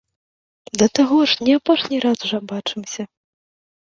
[0.81, 3.01] Да таго, ж не апошні раз жа бачымся.